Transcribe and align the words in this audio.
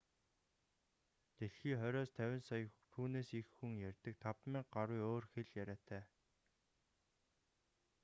дэлхий 1.37 1.77
хориос 1.81 2.09
50 2.19 2.41
сая 2.47 2.65
түүнээс 2.93 3.29
их 3.39 3.47
хүн 3.55 3.71
ярьдаг 3.89 4.15
5000 4.25 4.55
гаруй 4.75 4.99
өөр 5.09 5.25
хэл 5.33 5.49
яриатай 5.61 6.03